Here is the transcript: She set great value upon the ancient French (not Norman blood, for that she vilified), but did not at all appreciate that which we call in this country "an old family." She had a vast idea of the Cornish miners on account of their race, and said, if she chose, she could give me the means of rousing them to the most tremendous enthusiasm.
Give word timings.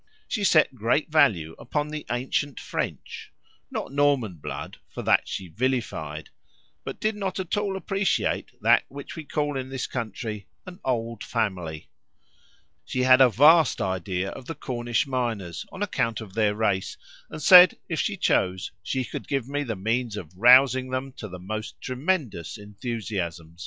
She 0.27 0.43
set 0.43 0.73
great 0.73 1.11
value 1.11 1.55
upon 1.59 1.89
the 1.89 2.07
ancient 2.09 2.59
French 2.59 3.31
(not 3.69 3.91
Norman 3.93 4.37
blood, 4.37 4.77
for 4.89 5.03
that 5.03 5.27
she 5.27 5.47
vilified), 5.47 6.31
but 6.83 6.99
did 6.99 7.15
not 7.15 7.39
at 7.39 7.55
all 7.55 7.75
appreciate 7.77 8.59
that 8.63 8.83
which 8.87 9.15
we 9.15 9.23
call 9.23 9.55
in 9.55 9.69
this 9.69 9.85
country 9.85 10.47
"an 10.65 10.79
old 10.83 11.23
family." 11.23 11.87
She 12.83 13.03
had 13.03 13.21
a 13.21 13.29
vast 13.29 13.79
idea 13.79 14.31
of 14.31 14.47
the 14.47 14.55
Cornish 14.55 15.05
miners 15.05 15.67
on 15.71 15.83
account 15.83 16.19
of 16.19 16.33
their 16.33 16.55
race, 16.55 16.97
and 17.29 17.39
said, 17.39 17.77
if 17.87 17.99
she 17.99 18.17
chose, 18.17 18.71
she 18.81 19.05
could 19.05 19.27
give 19.27 19.47
me 19.47 19.61
the 19.61 19.75
means 19.75 20.17
of 20.17 20.35
rousing 20.35 20.89
them 20.89 21.11
to 21.17 21.27
the 21.27 21.37
most 21.37 21.79
tremendous 21.79 22.57
enthusiasm. 22.57 23.55